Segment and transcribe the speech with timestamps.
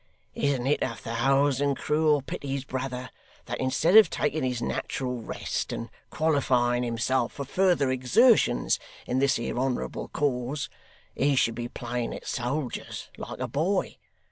[0.33, 3.11] Isn't it a thousand cruel pities, brother,
[3.45, 9.35] that instead of taking his nat'ral rest and qualifying himself for further exertions in this
[9.35, 10.69] here honourable cause,
[11.15, 13.97] he should be playing at soldiers like a boy?